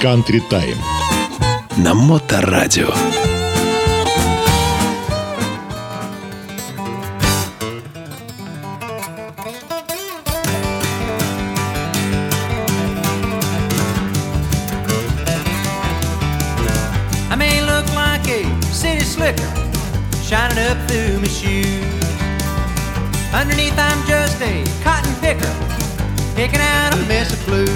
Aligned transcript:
Country 0.00 0.40
Time. 0.50 0.76
На 1.78 1.94
Моторадио. 1.94 2.92
I 17.30 17.36
may 17.36 17.60
look 17.62 17.86
like 17.94 18.26
a 18.28 18.44
city 18.72 19.04
slicker 19.04 19.42
shining 20.22 20.58
up 20.70 20.78
through 20.88 21.18
my 21.20 21.28
shoes. 21.28 21.84
Underneath, 23.32 23.76
I'm 23.76 24.06
just 24.06 24.40
a 24.40 24.64
cotton 24.84 25.14
picker 25.20 25.52
picking 26.36 26.60
out 26.60 26.94
a 26.94 26.96
mess 27.08 27.32
of 27.32 27.44
blues. 27.46 27.67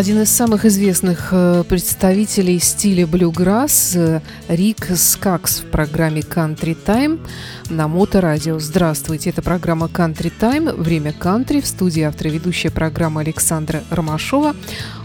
Один 0.00 0.22
из 0.22 0.30
самых 0.30 0.64
известных 0.64 1.28
э, 1.30 1.62
представителей 1.68 2.58
стиля 2.58 3.06
блюграсс 3.06 3.94
э, 3.94 4.22
Рик 4.48 4.86
Скакс 4.96 5.60
в 5.60 5.66
программе 5.66 6.22
Country 6.22 6.74
Time 6.74 7.20
на 7.68 7.86
Моторадио. 7.86 8.58
Здравствуйте, 8.58 9.28
это 9.28 9.42
программа 9.42 9.88
Country 9.88 10.32
Time, 10.40 10.74
время 10.74 11.12
кантри, 11.12 11.60
в 11.60 11.66
студии 11.66 12.00
автор 12.00 12.28
ведущая 12.28 12.70
программы 12.70 13.20
Александра 13.20 13.82
Ромашова. 13.90 14.56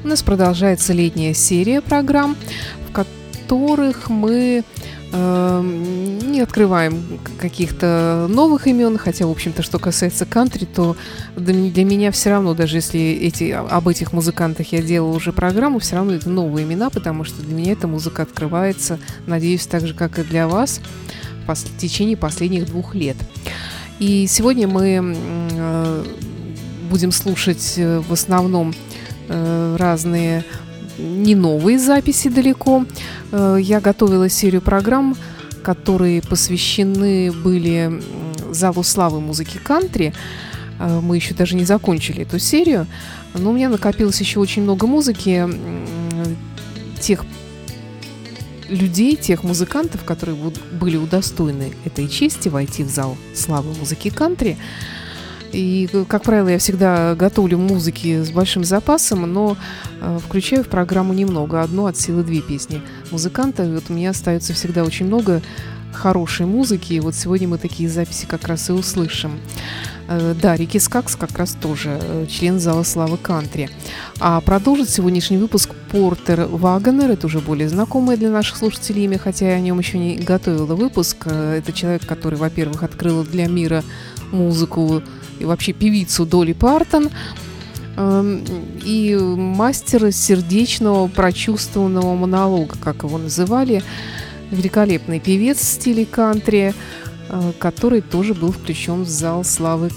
У 0.05 0.07
нас 0.07 0.23
продолжается 0.23 0.93
летняя 0.93 1.33
серия 1.33 1.81
программ, 1.81 2.37
которых 3.45 4.09
мы 4.09 4.63
э, 5.11 5.61
не 6.25 6.41
открываем 6.41 7.03
каких-то 7.39 8.25
новых 8.27 8.65
имен, 8.65 8.97
хотя, 8.97 9.27
в 9.27 9.31
общем-то, 9.31 9.61
что 9.61 9.77
касается 9.77 10.25
кантри, 10.25 10.65
то 10.65 10.97
для 11.35 11.85
меня 11.85 12.11
все 12.11 12.31
равно, 12.31 12.55
даже 12.55 12.77
если 12.77 12.99
эти, 12.99 13.51
об 13.51 13.87
этих 13.87 14.13
музыкантах 14.13 14.71
я 14.71 14.81
делала 14.81 15.15
уже 15.15 15.31
программу, 15.31 15.77
все 15.77 15.97
равно 15.97 16.13
это 16.13 16.27
новые 16.27 16.65
имена, 16.65 16.89
потому 16.89 17.23
что 17.23 17.43
для 17.43 17.53
меня 17.53 17.73
эта 17.73 17.87
музыка 17.87 18.23
открывается, 18.23 18.99
надеюсь, 19.27 19.67
так 19.67 19.85
же, 19.85 19.93
как 19.93 20.17
и 20.17 20.23
для 20.23 20.47
вас, 20.47 20.81
в 21.45 21.77
течение 21.77 22.17
последних 22.17 22.65
двух 22.65 22.95
лет. 22.95 23.17
И 23.99 24.25
сегодня 24.27 24.67
мы 24.67 25.15
э, 25.51 26.03
будем 26.89 27.11
слушать 27.11 27.75
э, 27.77 27.99
в 27.99 28.11
основном 28.11 28.73
э, 29.29 29.75
разные 29.77 30.43
не 30.97 31.35
новые 31.35 31.79
записи 31.79 32.29
далеко. 32.29 32.85
Э, 33.31 33.57
Я 33.59 33.81
готовила 33.81 34.29
серию 34.29 34.61
программ, 34.61 35.15
которые 35.63 36.21
посвящены 36.21 37.31
были 37.31 38.01
залу 38.51 38.83
славы 38.83 39.19
музыки 39.19 39.57
кантри. 39.57 40.13
Э, 40.79 40.99
Мы 41.01 41.15
еще 41.15 41.33
даже 41.33 41.55
не 41.55 41.65
закончили 41.65 42.21
эту 42.21 42.39
серию, 42.39 42.87
но 43.33 43.49
у 43.49 43.53
меня 43.53 43.69
накопилось 43.69 44.19
еще 44.19 44.39
очень 44.39 44.63
много 44.63 44.87
музыки 44.87 45.47
тех 46.99 47.25
людей, 48.69 49.15
тех 49.15 49.43
музыкантов, 49.43 50.03
которые 50.03 50.37
были 50.71 50.97
удостоены 50.97 51.73
этой 51.85 52.07
чести 52.07 52.49
войти 52.49 52.83
в 52.83 52.89
зал 52.89 53.17
славы 53.35 53.73
музыки 53.75 54.09
кантри. 54.09 54.57
И, 55.55 55.87
как 56.09 56.23
правило, 56.23 56.49
я 56.49 56.57
всегда 56.57 57.15
готовлю 57.15 57.57
музыки 57.57 58.21
с 58.21 58.29
большим 58.29 58.65
запасом, 58.65 59.21
но 59.31 59.55
э, 60.01 60.19
включаю 60.25 60.65
в 60.65 60.67
программу 60.67 61.13
немного, 61.13 61.61
одну 61.61 61.85
от 61.85 61.97
силы 61.97 62.23
две 62.23 62.41
песни 62.41 62.81
музыканта. 63.09 63.63
И 63.63 63.73
вот 63.73 63.85
у 63.87 63.93
меня 63.93 64.09
остается 64.09 64.53
всегда 64.53 64.83
очень 64.83 65.05
много 65.05 65.41
хорошей 65.93 66.45
музыки, 66.45 66.93
и 66.93 66.99
вот 66.99 67.15
сегодня 67.15 67.47
мы 67.47 67.57
такие 67.57 67.87
записи 67.87 68.25
как 68.25 68.47
раз 68.47 68.69
и 68.69 68.73
услышим. 68.73 69.39
Э, 70.09 70.35
да, 70.39 70.57
Рики 70.57 70.77
Скакс 70.77 71.15
как 71.15 71.37
раз 71.37 71.53
тоже 71.59 71.99
э, 72.01 72.25
член 72.29 72.59
зала 72.59 72.83
славы 72.83 73.17
кантри. 73.17 73.69
А 74.19 74.41
продолжит 74.41 74.89
сегодняшний 74.89 75.37
выпуск 75.37 75.71
Портер 75.89 76.47
Вагонер. 76.47 77.11
Это 77.11 77.27
уже 77.27 77.39
более 77.39 77.69
знакомое 77.69 78.17
для 78.17 78.29
наших 78.29 78.57
слушателей 78.57 79.05
имя, 79.05 79.17
хотя 79.17 79.51
я 79.51 79.55
о 79.55 79.59
нем 79.61 79.79
еще 79.79 79.97
не 79.97 80.17
готовила 80.17 80.75
выпуск. 80.75 81.27
Э, 81.27 81.59
это 81.59 81.71
человек, 81.71 82.05
который, 82.05 82.37
во-первых, 82.37 82.83
открыл 82.83 83.23
для 83.23 83.47
мира 83.47 83.83
музыку 84.31 85.01
и 85.39 85.45
вообще 85.45 85.73
певицу 85.73 86.25
Доли 86.25 86.53
Партон, 86.53 87.09
эм, 87.97 88.43
и 88.83 89.15
мастер 89.15 90.11
сердечного 90.11 91.07
прочувствованного 91.07 92.15
монолога, 92.15 92.75
как 92.81 93.03
его 93.03 93.17
называли, 93.17 93.83
великолепный 94.51 95.19
певец 95.19 95.59
в 95.59 95.63
стиле 95.63 96.05
кантри, 96.05 96.73
э, 97.29 97.51
который 97.59 98.01
тоже 98.01 98.33
был 98.33 98.51
включен 98.51 99.03
в 99.03 99.09
зал 99.09 99.43
славы 99.43 99.89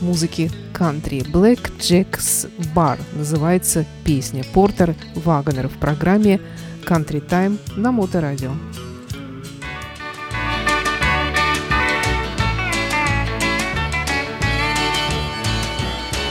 музыки 0.00 0.50
кантри. 0.72 1.20
Black 1.20 1.70
Jack's 1.78 2.50
Bar 2.74 2.98
называется 3.14 3.86
песня 4.04 4.44
Портер 4.52 4.94
Вагнер 5.14 5.68
в 5.68 5.78
программе 5.78 6.40
Country 6.84 7.26
Time 7.26 7.58
на 7.76 7.92
Моторадио. 7.92 8.52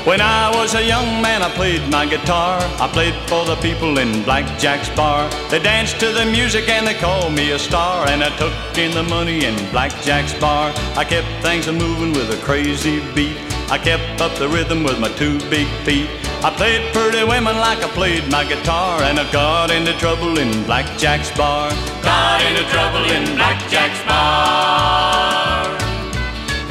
When 0.03 0.19
I 0.19 0.49
was 0.49 0.73
a 0.73 0.83
young 0.83 1.21
man, 1.21 1.43
I 1.43 1.49
played 1.49 1.87
my 1.91 2.07
guitar. 2.07 2.57
I 2.81 2.89
played 2.91 3.13
for 3.29 3.45
the 3.45 3.55
people 3.57 3.99
in 3.99 4.23
Black 4.23 4.45
Jack's 4.59 4.89
bar. 4.89 5.29
They 5.51 5.59
danced 5.59 5.99
to 5.99 6.11
the 6.11 6.25
music 6.25 6.67
and 6.69 6.87
they 6.87 6.95
called 6.95 7.33
me 7.33 7.51
a 7.51 7.59
star. 7.59 8.07
And 8.09 8.23
I 8.23 8.35
took 8.35 8.51
in 8.79 8.91
the 8.91 9.03
money 9.03 9.45
in 9.45 9.53
Black 9.69 9.91
Jack's 10.01 10.33
bar. 10.33 10.73
I 10.97 11.05
kept 11.05 11.27
things 11.43 11.67
a 11.67 11.71
moving 11.71 12.13
with 12.13 12.31
a 12.31 12.41
crazy 12.43 12.99
beat. 13.13 13.37
I 13.69 13.77
kept 13.77 14.19
up 14.21 14.35
the 14.39 14.49
rhythm 14.49 14.83
with 14.83 14.99
my 14.99 15.09
two 15.09 15.37
big 15.51 15.67
feet. 15.85 16.09
I 16.43 16.49
played 16.49 16.91
pretty 16.93 17.23
women 17.23 17.57
like 17.57 17.83
I 17.83 17.89
played 17.89 18.27
my 18.31 18.43
guitar. 18.43 19.03
And 19.03 19.19
I 19.19 19.31
got 19.31 19.69
into 19.69 19.93
trouble 19.99 20.39
in 20.39 20.63
Black 20.63 20.97
Jack's 20.97 21.29
bar. 21.37 21.69
Got 22.01 22.41
into 22.49 22.63
trouble 22.71 23.05
in 23.05 23.35
Black 23.35 23.69
Jack's 23.69 24.03
bar. 24.07 25.40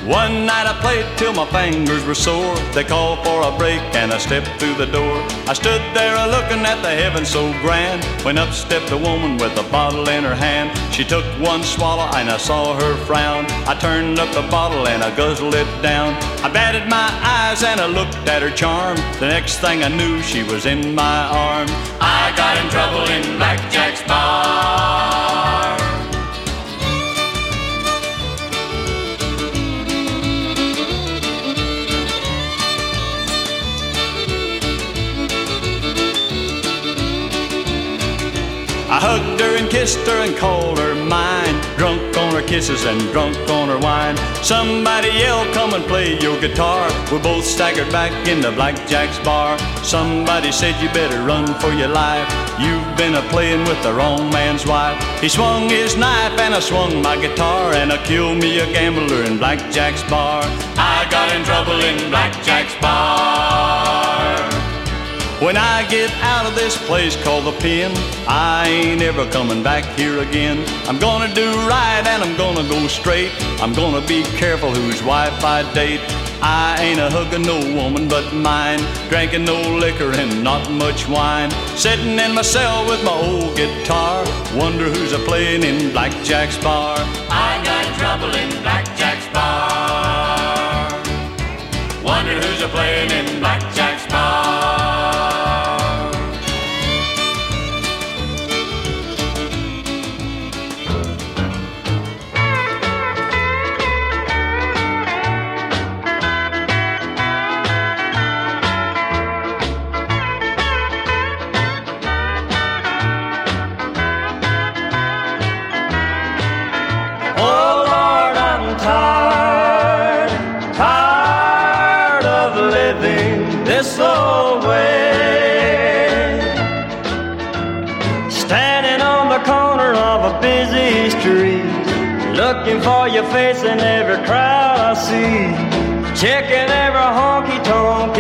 One 0.07 0.47
night 0.47 0.67
I 0.67 0.73
played 0.81 1.05
till 1.19 1.35
my 1.35 1.45
fingers 1.53 2.03
were 2.07 2.15
sore. 2.15 2.57
They 2.73 2.85
called 2.85 3.23
for 3.23 3.43
a 3.43 3.57
break 3.59 3.83
and 3.95 4.11
I 4.13 4.17
stepped 4.19 4.49
through 4.59 4.75
the 4.75 4.87
door. 4.87 5.21
I 5.47 5.53
stood 5.53 5.83
there 5.93 6.17
a 6.17 6.27
looking 6.27 6.65
at 6.65 6.81
the 6.81 6.89
heaven 6.89 7.27
so 7.27 7.53
grand. 7.61 8.03
When 8.25 8.39
up 8.39 8.55
stepped 8.55 8.91
a 8.93 8.97
woman 8.97 9.37
with 9.37 9.59
a 9.59 9.71
bottle 9.71 10.09
in 10.09 10.25
her 10.25 10.35
hand. 10.35 10.73
She 10.95 11.05
took 11.05 11.25
one 11.39 11.63
swallow 11.63 12.09
and 12.17 12.31
I 12.31 12.39
saw 12.39 12.75
her 12.81 12.97
frown. 13.05 13.45
I 13.69 13.75
turned 13.79 14.19
up 14.19 14.33
the 14.35 14.49
bottle 14.51 14.89
and 14.89 15.05
I 15.05 15.15
guzzled 15.15 15.55
it 15.55 15.69
down. 15.83 16.15
I 16.43 16.49
batted 16.49 16.89
my 16.89 17.09
eyes 17.23 17.63
and 17.63 17.79
I 17.79 17.87
looked 17.87 18.27
at 18.27 18.41
her 18.41 18.51
charm. 18.51 18.97
The 19.21 19.29
next 19.29 19.59
thing 19.59 19.85
I 19.85 19.89
knew, 19.89 20.23
she 20.23 20.43
was 20.45 20.65
in 20.65 20.95
my 20.95 21.27
arms. 21.29 21.73
I 22.01 22.33
got 22.37 22.57
in 22.57 22.71
trouble 22.71 23.05
in 23.11 23.37
Blackjack's 23.37 24.03
bar. 24.05 25.00
Hugged 39.01 39.41
her 39.41 39.57
and 39.57 39.71
kissed 39.71 40.07
her 40.07 40.21
and 40.21 40.37
called 40.37 40.79
her 40.79 40.95
mine. 40.95 41.57
Drunk 41.79 42.15
on 42.19 42.35
her 42.35 42.43
kisses 42.43 42.85
and 42.85 43.01
drunk 43.13 43.35
on 43.49 43.69
her 43.69 43.79
wine. 43.79 44.15
Somebody 44.45 45.09
yelled, 45.09 45.55
Come 45.55 45.73
and 45.73 45.83
play 45.85 46.21
your 46.21 46.39
guitar. 46.39 46.85
We 47.11 47.19
both 47.19 47.47
staggered 47.47 47.91
back 47.91 48.13
into 48.29 48.53
Blackjack's 48.53 49.19
bar. 49.21 49.59
Somebody 49.83 50.53
said, 50.53 50.79
You 50.83 50.91
better 50.91 51.23
run 51.23 51.47
for 51.61 51.73
your 51.73 51.89
life. 51.89 52.29
You've 52.61 52.95
been 52.99 53.15
a 53.15 53.23
playing 53.31 53.65
with 53.65 53.83
the 53.83 53.95
wrong 53.95 54.29
man's 54.29 54.67
wife. 54.67 55.01
He 55.23 55.31
swung 55.31 55.71
his 55.71 55.97
knife 55.97 56.39
and 56.39 56.55
I 56.55 56.61
swung 56.61 57.01
my 57.01 57.17
guitar. 57.17 57.73
And 57.73 57.91
I 57.91 58.05
killed 58.05 58.37
me 58.37 58.59
a 58.61 58.67
gambler 58.67 59.25
in 59.25 59.39
Blackjack's 59.39 60.03
bar. 60.11 60.43
I 60.77 61.09
got 61.11 61.35
in 61.35 61.43
trouble 61.45 61.81
in 61.81 62.11
Blackjack's 62.11 62.75
bar. 62.83 63.80
When 65.41 65.57
I 65.57 65.89
get 65.89 66.13
out 66.21 66.45
of 66.45 66.55
this 66.55 66.77
place 66.87 67.17
called 67.25 67.47
the 67.47 67.59
pen, 67.61 67.93
I 68.29 68.69
ain't 68.69 69.01
ever 69.01 69.25
coming 69.31 69.63
back 69.63 69.87
here 69.99 70.19
again. 70.19 70.63
I'm 70.87 70.99
gonna 70.99 71.33
do 71.33 71.49
right 71.67 72.03
and 72.07 72.23
I'm 72.23 72.37
gonna 72.37 72.69
go 72.69 72.87
straight. 72.89 73.33
I'm 73.63 73.73
gonna 73.73 74.07
be 74.07 74.23
careful 74.37 74.71
whose 74.71 75.03
wife 75.03 75.43
I 75.43 75.63
date. 75.73 76.03
I 76.43 76.77
ain't 76.81 77.01
a 77.01 77.09
hugging 77.09 77.41
no 77.41 77.59
woman 77.75 78.07
but 78.07 78.35
mine, 78.35 78.81
drinking 79.09 79.47
no 79.47 79.57
liquor 79.79 80.13
and 80.13 80.45
not 80.45 80.71
much 80.71 81.09
wine. 81.09 81.51
Sitting 81.75 82.19
in 82.19 82.35
my 82.35 82.43
cell 82.43 82.87
with 82.87 83.03
my 83.03 83.13
old 83.13 83.57
guitar, 83.57 84.27
wonder 84.55 84.91
who's 84.91 85.13
a 85.13 85.19
playing 85.21 85.63
in 85.63 85.91
Blackjack's 85.91 86.59
bar. 86.59 86.99
I 87.31 87.63
got 87.65 87.99
trouble 87.99 88.35
in 88.37 88.51
Blackjack's 88.51 88.70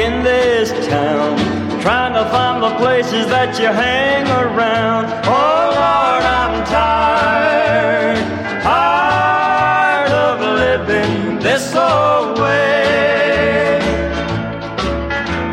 in 0.00 0.22
this 0.22 0.70
town, 0.88 1.36
trying 1.82 2.14
to 2.14 2.24
find 2.30 2.62
the 2.62 2.74
places 2.76 3.26
that 3.26 3.58
you 3.60 3.66
hang 3.66 4.24
around. 4.42 5.04
Oh 5.26 5.62
Lord, 5.80 6.24
I'm 6.40 6.54
tired, 6.64 8.18
tired 8.62 10.12
of 10.26 10.40
living 10.64 11.38
this 11.40 11.74
old 11.76 12.38
way. 12.40 13.78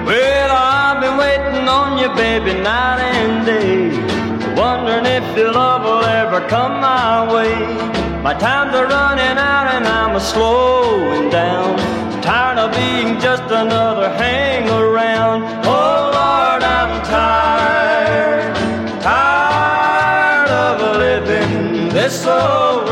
Well, 0.08 0.52
I've 0.56 1.02
been 1.02 1.18
waiting 1.18 1.68
on 1.68 1.98
you, 2.00 2.10
baby, 2.16 2.54
night 2.62 3.02
and 3.02 3.46
day. 3.46 3.92
Wondering 4.56 5.06
if 5.06 5.38
your 5.38 5.52
love 5.52 5.84
will 5.84 6.06
ever 6.06 6.40
come 6.48 6.80
my 6.80 7.34
way. 7.34 7.54
My 8.24 8.34
times 8.34 8.74
are 8.74 8.88
running 8.88 9.38
out 9.38 9.68
and 9.76 9.86
I'm 9.86 10.18
slowing 10.22 11.30
down. 11.30 12.07
Being 12.74 13.20
just 13.20 13.44
another 13.44 14.10
hang 14.10 14.70
around. 14.70 15.44
Oh 15.66 16.12
Lord, 16.18 16.64
I'm 16.64 17.04
tired, 17.06 18.56
tired 19.02 20.50
of 20.50 20.98
living 20.98 21.90
this 21.90 22.26
old 22.26 22.87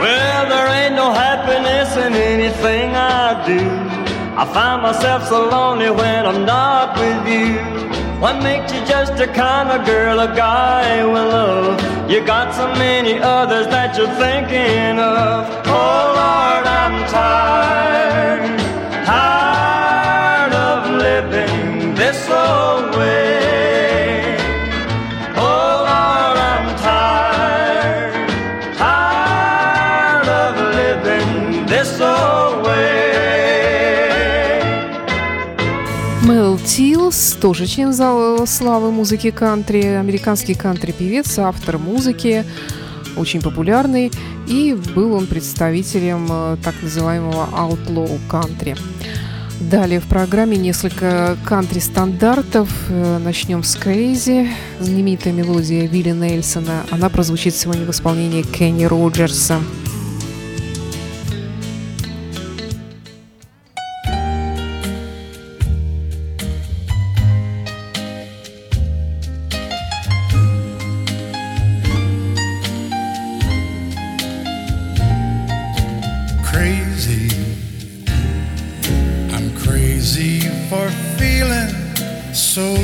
Well, 0.00 0.48
there 0.48 0.68
ain't 0.82 0.94
no 0.94 1.12
happiness 1.12 1.94
in 1.94 2.14
anything 2.14 2.96
I 2.96 3.44
do. 3.44 3.60
I 4.34 4.46
find 4.46 4.80
myself 4.80 5.28
so 5.28 5.46
lonely 5.46 5.90
when 5.90 6.24
I'm 6.24 6.46
not 6.46 6.98
with 6.98 7.28
you. 7.28 7.58
What 8.18 8.42
makes 8.42 8.72
you 8.72 8.80
just 8.86 9.16
the 9.16 9.26
kind 9.26 9.68
of 9.68 9.84
girl 9.84 10.20
a 10.20 10.34
guy 10.34 11.04
will 11.04 11.28
love? 11.28 12.10
You 12.10 12.24
got 12.24 12.54
so 12.54 12.66
many 12.74 13.18
others 13.18 13.66
that 13.66 13.98
you're 13.98 14.14
thinking 14.24 14.98
of. 14.98 15.46
Oh 15.66 16.02
Lord, 16.20 16.66
I'm 16.66 17.06
tired. 17.10 18.59
Тилс, 36.80 37.36
тоже 37.38 37.66
член 37.66 37.92
славы 37.92 38.90
музыки 38.90 39.30
кантри, 39.30 39.82
американский 39.82 40.54
кантри-певец, 40.54 41.38
автор 41.38 41.76
музыки, 41.76 42.46
очень 43.18 43.42
популярный, 43.42 44.10
и 44.46 44.74
был 44.94 45.12
он 45.12 45.26
представителем 45.26 46.26
э, 46.30 46.56
так 46.64 46.74
называемого 46.80 47.50
outlaw 47.52 48.18
кантри. 48.30 48.76
Далее 49.60 50.00
в 50.00 50.04
программе 50.04 50.56
несколько 50.56 51.36
кантри-стандартов. 51.44 52.70
Э, 52.88 53.18
Начнем 53.18 53.62
с 53.62 53.76
Crazy. 53.76 54.48
Знаменитая 54.80 55.34
мелодия 55.34 55.86
Вилли 55.86 56.12
Нельсона. 56.12 56.86
Она 56.90 57.10
прозвучит 57.10 57.54
сегодня 57.54 57.84
в 57.84 57.90
исполнении 57.90 58.40
Кенни 58.40 58.86
Роджерса. 58.86 59.60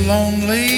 Lonely. 0.06 0.75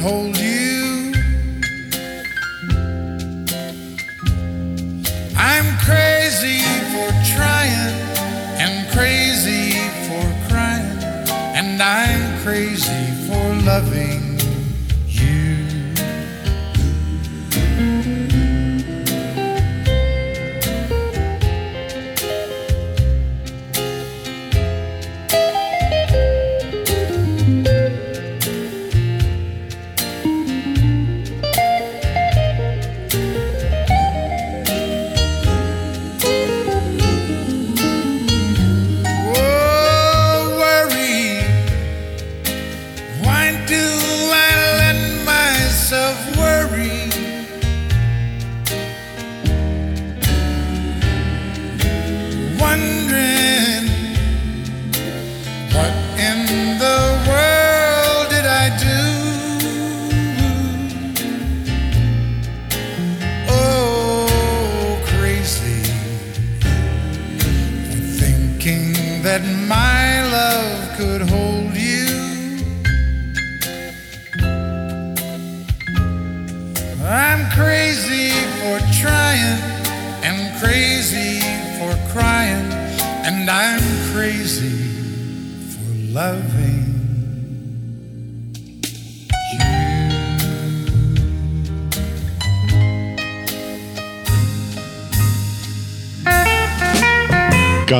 Hold 0.00 0.36
you. 0.38 1.12
I'm 5.36 5.68
crazy 5.84 6.62
for 6.92 7.10
trying 7.36 7.96
and 8.62 8.88
crazy 8.92 9.76
for 10.06 10.24
crying, 10.48 10.98
and 11.58 11.82
I'm 11.82 12.42
crazy 12.42 13.04
for 13.26 13.44
loving 13.70 14.19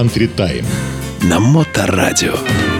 Country 0.01 0.29
Time 0.35 0.65
на 1.29 1.39
Моторадио. 1.41 2.80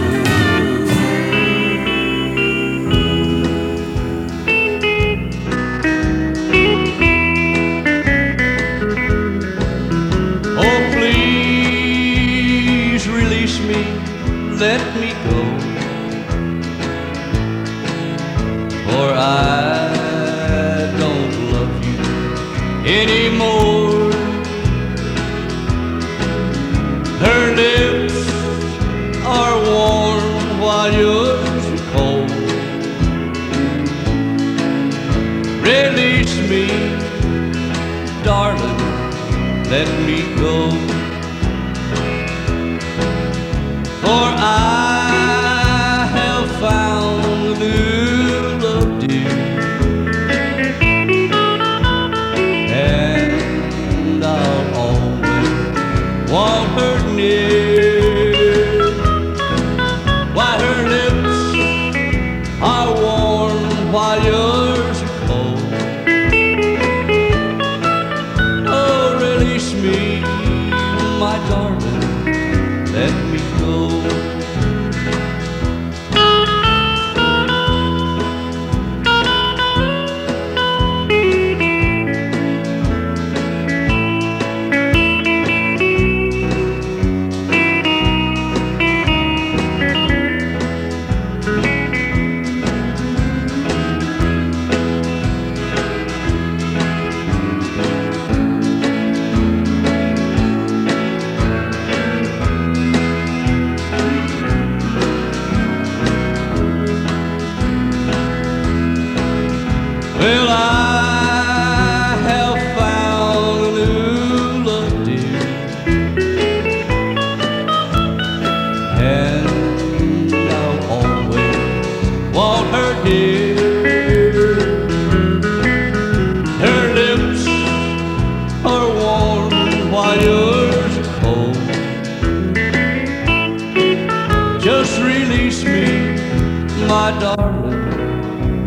my 71.31 71.39
darling, 71.49 72.93
let 72.93 73.15
me 73.31 73.39
go. 73.61 74.30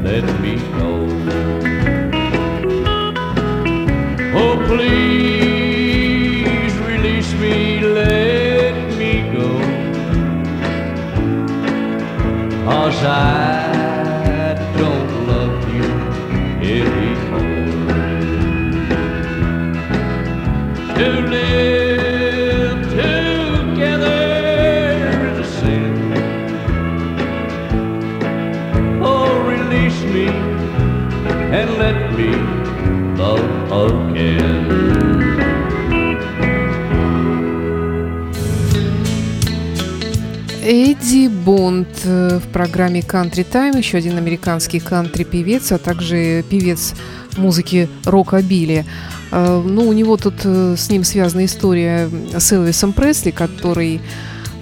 let 0.03 0.25
me 0.41 0.57
go. 0.77 1.07
Oh, 4.35 4.55
please 4.67 6.73
release 6.79 7.33
me, 7.35 7.79
let 7.81 8.97
me 8.97 9.21
go. 9.31 9.59
Cause 12.65 13.03
I 13.03 13.52
программе 42.51 43.01
Country 43.01 43.45
Time, 43.49 43.77
еще 43.77 43.97
один 43.97 44.17
американский 44.17 44.79
кантри-певец, 44.79 45.71
а 45.71 45.77
также 45.77 46.43
певец 46.49 46.93
музыки 47.37 47.89
рок-обили. 48.05 48.85
Э, 49.31 49.61
ну, 49.65 49.87
у 49.87 49.93
него 49.93 50.17
тут 50.17 50.35
э, 50.43 50.75
с 50.77 50.89
ним 50.89 51.03
связана 51.03 51.45
история 51.45 52.09
с 52.37 52.51
Элвисом 52.51 52.93
Пресли, 52.93 53.31
который 53.31 53.99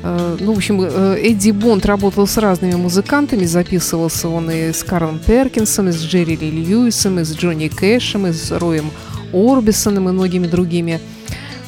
э, 0.04 0.38
ну, 0.40 0.54
в 0.54 0.58
общем, 0.58 0.82
Эдди 0.82 1.52
Бонд 1.52 1.86
работал 1.86 2.26
с 2.26 2.38
разными 2.38 2.76
музыкантами, 2.76 3.46
записывался 3.46 4.30
он 4.30 4.50
и 4.50 4.72
с 4.72 4.84
Карлом 4.84 5.20
Перкинсом, 5.20 5.90
и 5.90 5.92
с 5.92 6.02
Джерри 6.02 6.36
Ли 6.36 6.52
Льюисом, 6.52 7.20
и 7.20 7.24
с 7.24 7.36
Джонни 7.36 7.68
Кэшем, 7.68 8.28
и 8.28 8.32
с 8.32 8.52
Роем 8.52 8.92
Орбисоном 9.34 10.10
и 10.10 10.12
многими 10.12 10.48
другими. 10.48 11.00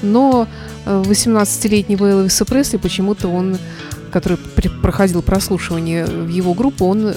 Но 0.01 0.47
18-летнего 0.85 2.05
Элвиса 2.07 2.43
Пресли 2.43 2.75
почему-то 2.75 3.29
он 3.29 3.57
который 4.13 4.37
проходил 4.37 5.23
прослушивание 5.23 6.05
в 6.05 6.29
его 6.29 6.53
группу, 6.53 6.85
он 6.85 7.07
э, 7.07 7.13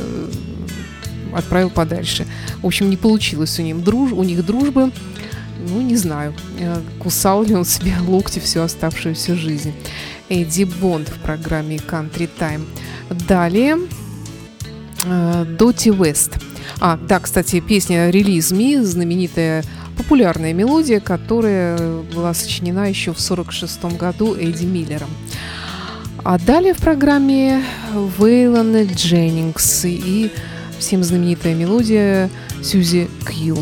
отправил 1.35 1.69
подальше. 1.69 2.27
В 2.63 2.67
общем, 2.67 2.89
не 2.89 2.97
получилось 2.97 3.59
у, 3.59 3.63
них 3.63 3.85
друж... 3.85 4.13
у 4.13 4.23
них 4.23 4.45
дружбы. 4.45 4.91
Ну, 5.69 5.83
не 5.83 5.97
знаю, 5.97 6.35
э, 6.59 6.81
кусал 6.99 7.45
ли 7.45 7.55
он 7.55 7.67
себе 7.67 7.93
локти 8.07 8.39
всю 8.39 8.63
оставшуюся 8.63 9.37
жизнь. 9.37 9.75
Эдди 10.31 10.65
Бонд 10.65 11.09
в 11.09 11.19
программе 11.21 11.77
Country 11.77 12.29
Time. 12.39 12.65
Далее 13.29 13.77
Доти 15.59 15.91
Вест. 15.91 16.33
А, 16.81 16.97
да, 16.97 17.21
кстати, 17.21 17.61
песня 17.61 18.11
«Release 18.11 18.53
Me» 18.53 18.83
знаменитая 18.83 19.63
популярная 19.97 20.53
мелодия, 20.53 20.99
которая 20.99 22.03
была 22.15 22.35
сочинена 22.35 22.87
еще 22.87 23.13
в 23.13 23.21
1946 23.21 23.99
году 23.99 24.35
Эдди 24.35 24.65
Миллером. 24.65 25.11
А 26.29 26.39
далее 26.39 26.75
в 26.75 26.79
программе 26.79 27.63
Вейлон 28.19 28.75
Дженнингс 28.83 29.85
и 29.85 30.33
всем 30.77 31.05
знаменитая 31.05 31.55
мелодия 31.55 32.29
Сьюзи 32.65 33.09
Кью. 33.25 33.57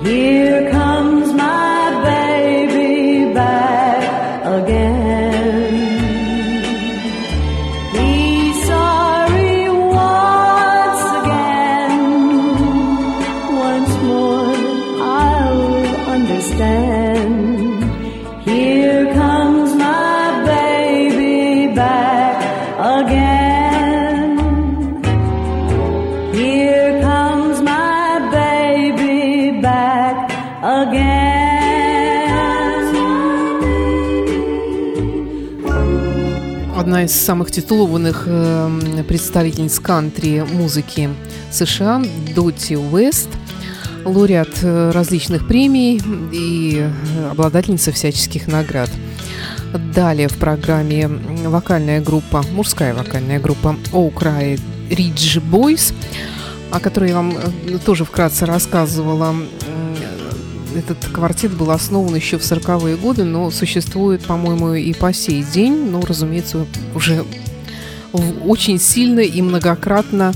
Here 0.00 0.37
из 37.08 37.14
самых 37.14 37.50
титулованных 37.50 38.24
э, 38.26 39.02
представительниц 39.08 39.80
кантри-музыки 39.80 41.08
США, 41.50 42.02
Доти 42.36 42.76
Уэст, 42.76 43.30
лауреат 44.04 44.58
э, 44.60 44.90
различных 44.90 45.48
премий 45.48 46.02
и 46.30 46.86
обладательница 47.30 47.92
всяческих 47.92 48.46
наград. 48.46 48.90
Далее 49.94 50.28
в 50.28 50.34
программе 50.34 51.08
вокальная 51.46 52.02
группа, 52.02 52.44
мужская 52.52 52.92
вокальная 52.92 53.40
группа 53.40 53.74
Оукрай 53.94 54.58
Ridge 54.90 55.42
Boys, 55.50 55.94
о 56.70 56.78
которой 56.78 57.08
я 57.08 57.16
вам 57.16 57.32
э, 57.38 57.78
тоже 57.86 58.04
вкратце 58.04 58.44
рассказывала 58.44 59.34
этот 60.76 60.98
квартет 61.12 61.52
был 61.52 61.70
основан 61.70 62.14
еще 62.14 62.38
в 62.38 62.42
40-е 62.42 62.96
годы, 62.96 63.24
но 63.24 63.50
существует, 63.50 64.24
по-моему, 64.24 64.74
и 64.74 64.92
по 64.92 65.12
сей 65.12 65.42
день. 65.42 65.90
Ну, 65.90 66.00
разумеется, 66.04 66.66
уже 66.94 67.24
в 68.12 68.48
очень 68.48 68.78
сильно 68.78 69.20
и 69.20 69.42
многократно 69.42 70.32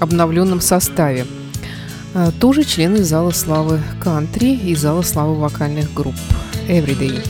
обновленном 0.00 0.60
составе. 0.60 1.26
А, 2.14 2.30
тоже 2.32 2.64
члены 2.64 3.02
Зала 3.02 3.30
славы 3.30 3.80
кантри 4.02 4.54
и 4.54 4.74
Зала 4.74 5.02
славы 5.02 5.34
вокальных 5.34 5.92
групп 5.92 6.14
Everyday. 6.68 7.20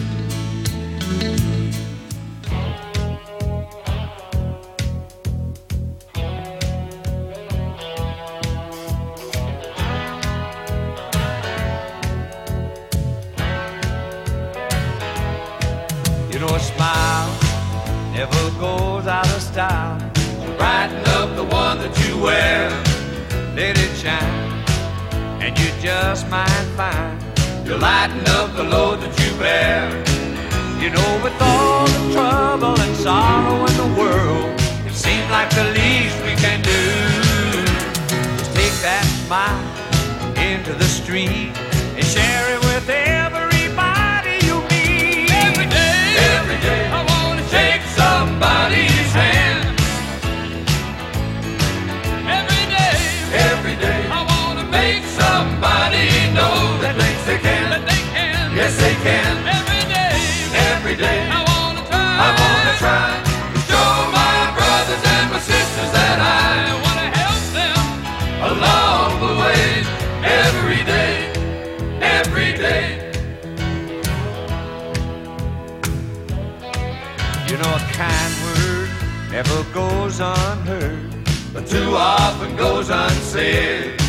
goes 80.16 80.38
unheard, 80.38 81.11
but 81.53 81.66
too 81.66 81.96
often 81.96 82.55
goes 82.55 82.88
unsaid. 82.88 84.00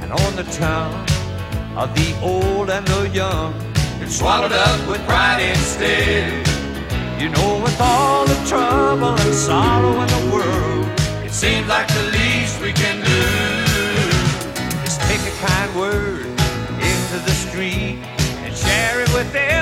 And 0.00 0.12
on 0.12 0.36
the 0.36 0.44
town 0.44 1.04
of 1.76 1.92
the 1.96 2.16
old 2.22 2.70
and 2.70 2.86
the 2.86 3.08
young, 3.08 3.52
it's 4.00 4.18
swallowed 4.18 4.52
up 4.52 4.88
with 4.88 5.00
pride 5.04 5.40
instead. 5.40 6.46
You 7.20 7.28
know, 7.30 7.60
with 7.60 7.76
all 7.80 8.24
the 8.24 8.38
trouble 8.46 9.16
and 9.18 9.34
sorrow 9.34 10.00
in 10.00 10.08
the 10.08 10.30
world, 10.32 10.86
it 11.26 11.32
seems 11.32 11.66
like 11.68 11.88
the 11.88 12.04
least 12.12 12.60
we 12.60 12.72
can 12.72 13.00
do 13.04 13.22
is 14.84 14.96
take 15.08 15.22
a 15.26 15.36
kind 15.44 15.74
word 15.74 16.26
into 16.90 17.18
the 17.24 17.32
street 17.32 17.98
and 18.44 18.54
share 18.54 19.00
it 19.00 19.12
with 19.12 19.32
them. 19.32 19.61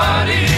somebody 0.00 0.49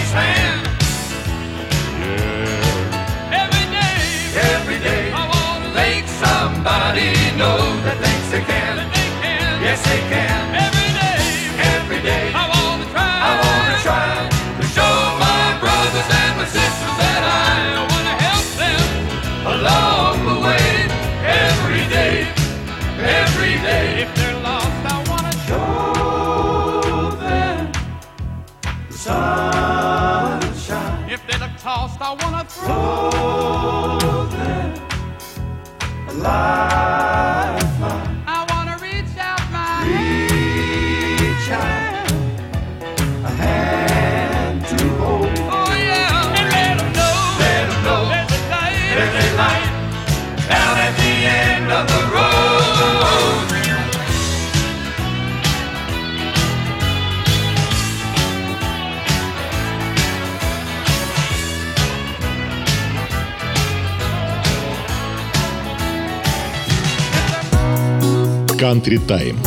Country 68.73 68.97
Time. 69.05 69.37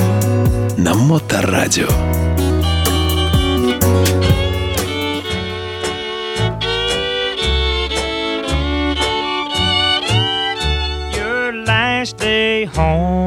На 0.76 0.94
Моторадио. 0.94 1.88
Your 11.12 11.52
last 11.66 12.18
day 12.18 12.66
home 12.66 13.25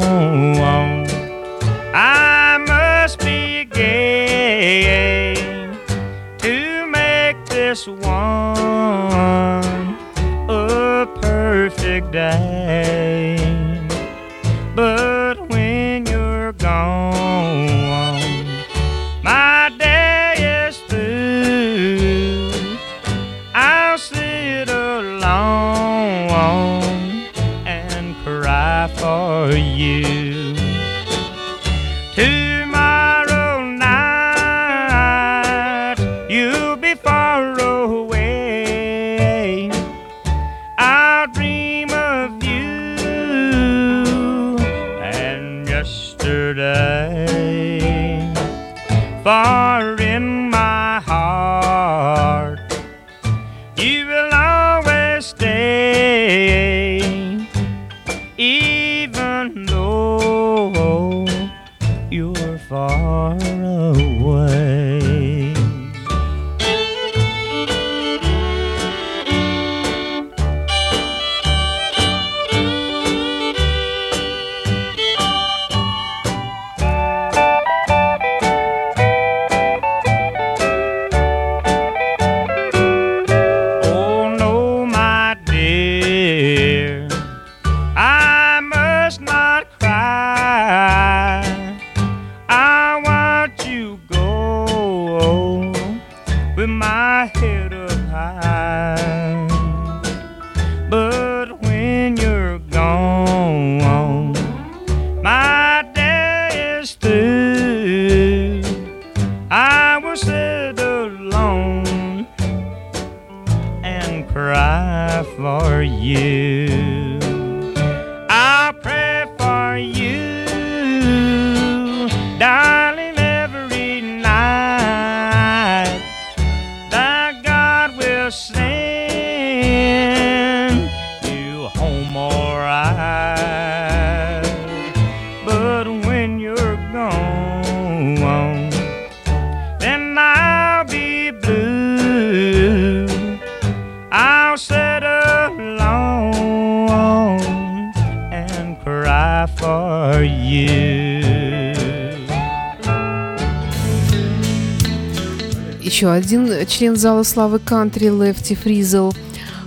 Еще 156.00 156.12
один 156.12 156.66
член 156.66 156.96
зала 156.96 157.24
славы 157.24 157.60
кантри 157.60 158.08
Лефти 158.08 158.56
Фризел, 158.56 159.14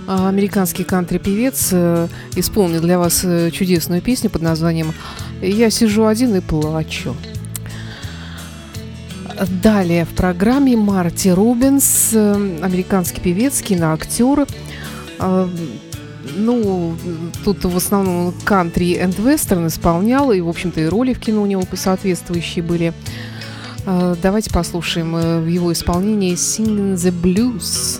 а, 0.07 0.29
американский 0.29 0.83
кантри-певец, 0.83 1.69
э, 1.73 2.07
исполнил 2.35 2.81
для 2.81 2.97
вас 2.97 3.23
э, 3.23 3.51
чудесную 3.51 4.01
песню 4.01 4.31
под 4.31 4.41
названием 4.41 4.95
«Я 5.43 5.69
сижу 5.69 6.07
один 6.07 6.33
и 6.33 6.39
плачу». 6.39 7.15
Далее 9.61 10.05
в 10.05 10.15
программе 10.15 10.75
Марти 10.75 11.27
Рубинс, 11.27 12.09
э, 12.13 12.57
американский 12.63 13.21
певец, 13.21 13.61
киноактер. 13.61 14.47
А, 15.19 15.47
Ну, 16.35 16.95
тут 17.43 17.63
в 17.65 17.77
основном 17.77 18.33
кантри 18.43 18.95
энд 18.95 19.19
вестерн 19.19 19.67
исполнял, 19.67 20.31
и, 20.31 20.41
в 20.41 20.49
общем-то, 20.49 20.79
и 20.81 20.85
роли 20.85 21.13
в 21.13 21.19
кино 21.19 21.43
у 21.43 21.45
него 21.45 21.63
соответствующие 21.75 22.63
были. 22.63 22.93
А, 23.85 24.15
Давайте 24.21 24.49
послушаем 24.49 25.15
э, 25.15 25.39
в 25.39 25.47
его 25.47 25.71
исполнении 25.73 26.33
Singing 26.35 26.95
the 26.95 27.11
Blues. 27.11 27.99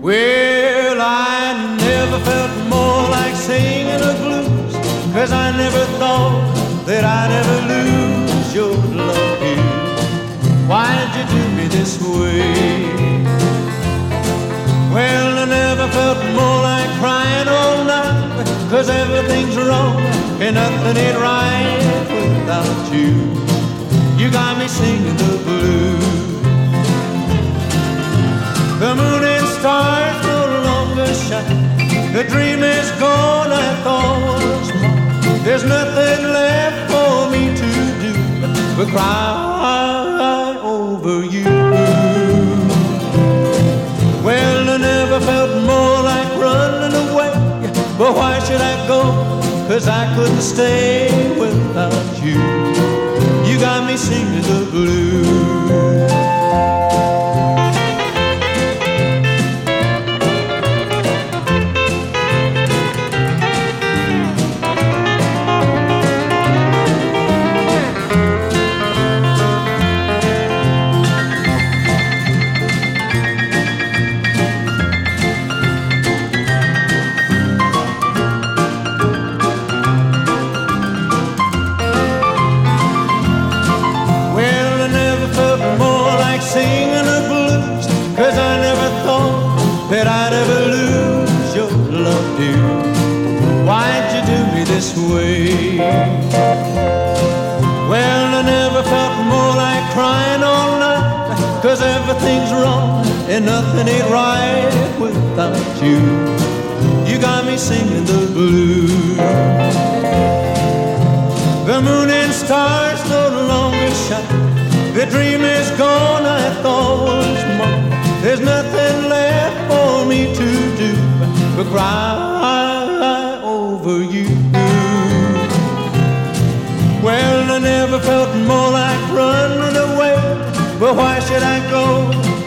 Well, 0.00 0.98
I 1.00 1.76
never 1.78 2.18
felt 2.24 2.50
more 2.68 3.08
like 3.10 3.34
singing 3.34 3.98
the 3.98 4.14
blues, 4.22 4.74
cause 5.12 5.30
I 5.32 5.50
never 5.56 5.84
thought 5.98 6.54
that 6.86 7.04
I'd 7.04 7.30
ever 7.30 7.58
lose 7.68 8.54
your 8.54 8.74
love, 8.94 9.42
you. 9.42 9.60
Why'd 10.68 11.10
you 11.16 11.24
do 11.34 11.42
me 11.56 11.68
this 11.68 12.00
way? 12.00 12.40
Well, 14.94 15.38
I 15.38 15.44
never 15.46 15.88
felt 15.88 16.18
more 16.34 16.62
like 16.62 16.88
crying 16.98 17.48
all 17.48 17.84
night, 17.84 18.46
cause 18.70 18.88
everything's 18.88 19.56
wrong 19.56 20.00
and 20.40 20.54
nothing 20.54 20.96
ain't 20.96 21.18
right 21.18 21.99
without 22.50 22.92
you. 22.92 23.10
You 24.18 24.28
got 24.30 24.58
me 24.58 24.66
singing 24.66 25.16
the 25.16 25.36
blues. 25.46 26.06
The 28.82 28.92
moon 29.00 29.22
and 29.34 29.46
stars 29.58 30.18
no 30.26 30.40
longer 30.68 31.06
shine. 31.14 32.12
The 32.12 32.24
dream 32.24 32.64
is 32.64 32.90
gone, 32.98 33.52
I 33.52 33.68
thought 33.84 34.20
was 34.34 34.68
mine. 34.82 35.44
There's 35.44 35.64
nothing 35.64 36.20
left 36.38 36.80
for 36.90 37.30
me 37.30 37.42
to 37.60 37.70
do 38.02 38.12
but 38.76 38.88
cry 38.88 40.56
over 40.62 41.24
you. 41.34 41.44
Well, 44.26 44.70
I 44.74 44.76
never 44.76 45.20
felt 45.20 45.52
more 45.70 45.98
like 46.10 46.30
running 46.44 46.94
away. 47.04 47.32
But 47.96 48.10
why 48.16 48.40
should 48.40 48.60
I 48.60 48.74
go? 48.88 49.39
Cause 49.70 49.86
I 49.86 50.12
couldn't 50.16 50.40
stay 50.40 51.38
without 51.38 51.92
you. 52.20 52.34
You 53.48 53.60
got 53.60 53.86
me 53.86 53.96
singing 53.96 54.42
the 54.42 54.68
blues. 54.68 55.59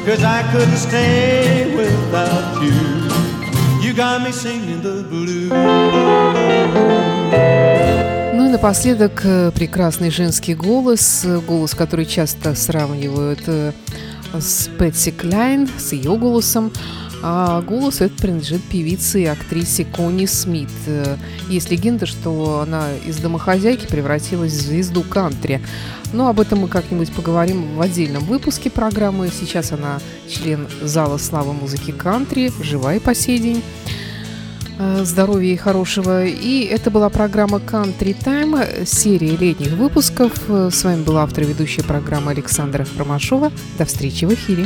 Cause 0.06 0.22
I 0.22 0.44
couldn't 0.52 0.76
stay 0.76 1.74
without 1.78 2.62
you. 2.62 2.74
You 3.82 3.94
got 3.94 4.22
me 4.22 4.34
singing 4.34 4.82
the 4.82 5.02
blues. 5.10 5.50
Ну 8.34 8.46
и 8.46 8.50
напоследок 8.50 9.22
э, 9.24 9.52
прекрасный 9.52 10.10
женский 10.10 10.56
голос, 10.56 11.24
э, 11.24 11.40
голос, 11.40 11.74
который 11.74 12.06
часто 12.06 12.54
сравнивают 12.54 13.44
э, 13.48 13.72
с 14.34 14.68
Пэтси 14.78 15.12
Кляйн, 15.12 15.70
с 15.78 15.94
ее 15.94 16.18
голосом. 16.18 16.74
А 17.26 17.62
голос 17.62 18.02
этот 18.02 18.18
принадлежит 18.18 18.62
певице 18.64 19.22
и 19.22 19.26
актрисе 19.26 19.86
Кони 19.86 20.26
Смит. 20.26 20.70
Есть 21.48 21.72
легенда, 21.72 22.06
что 22.06 22.60
она 22.60 22.90
из 23.06 23.16
домохозяйки 23.18 23.88
превратилась 23.88 24.52
в 24.52 24.62
звезду 24.62 25.04
кантри. 25.04 25.62
Но 26.12 26.28
об 26.28 26.42
этом 26.42 26.60
мы 26.60 26.68
как-нибудь 26.68 27.14
поговорим 27.14 27.78
в 27.78 27.82
отдельном 27.82 28.26
выпуске 28.26 28.70
программы. 28.70 29.30
Сейчас 29.30 29.72
она 29.72 30.00
член 30.28 30.68
зала 30.82 31.18
славы 31.18 31.54
музыки 31.54 31.92
кантри, 31.92 32.52
жива 32.62 32.96
и 32.96 33.00
по 33.00 33.16
сей 33.16 33.40
день. 33.40 33.64
Э, 34.80 35.06
здоровья 35.06 35.54
и 35.54 35.56
хорошего. 35.56 36.26
И 36.26 36.66
это 36.66 36.92
была 36.92 37.10
программа 37.10 37.60
Country 37.60 38.18
Time, 38.18 38.86
серия 38.86 39.38
летних 39.38 39.72
выпусков. 39.72 40.34
Э, 40.50 40.70
с 40.70 40.84
вами 40.84 41.04
была 41.04 41.24
автор 41.24 41.46
и 41.46 41.48
ведущая 41.48 41.84
программы 41.84 42.32
Александра 42.32 42.86
Ромашова. 42.98 43.52
До 43.78 43.86
встречи 43.86 44.26
в 44.26 44.34
эфире. 44.34 44.66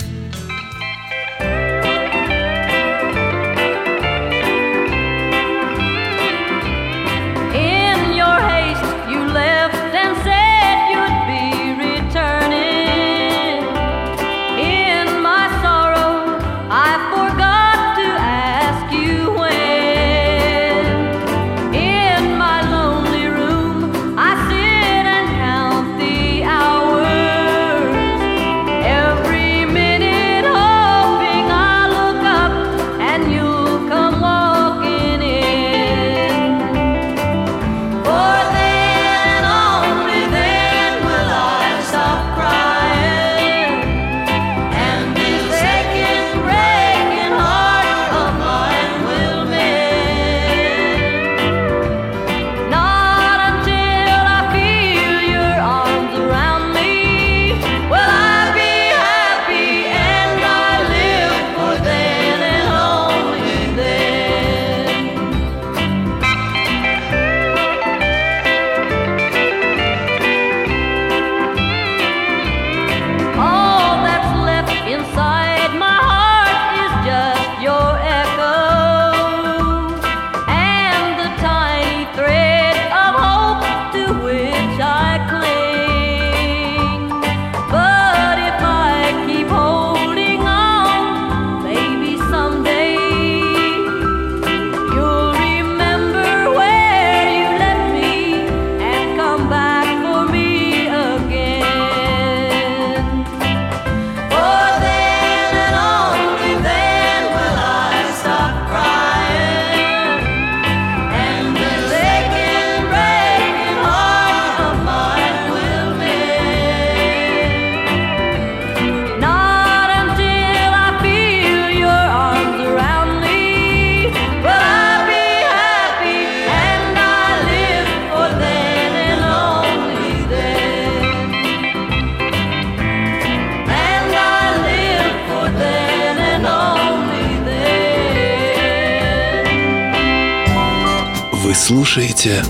Слушаете 141.98 142.44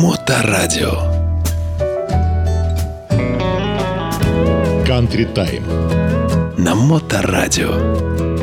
Моторадио. 0.00 0.90
Кантри 4.84 5.24
Тайм. 5.24 5.64
На 6.58 6.74
Моторадио. 6.74 8.33